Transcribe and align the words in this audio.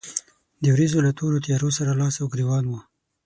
د 0.61 0.65
ورېځو 0.73 0.97
له 1.05 1.11
تورو 1.17 1.43
تيارو 1.45 1.69
سره 1.77 1.91
لاس 2.01 2.15
او 2.21 2.27
ګرېوان 2.33 2.63
و. 2.67 2.73